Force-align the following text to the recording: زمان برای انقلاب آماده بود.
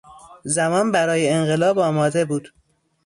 زمان 0.43 0.91
برای 0.91 1.29
انقلاب 1.29 1.79
آماده 1.79 2.25
بود. 2.25 2.53